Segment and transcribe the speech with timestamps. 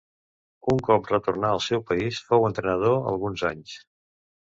[0.71, 3.77] Un cop retornà al seu país fou entrenador alguns anys.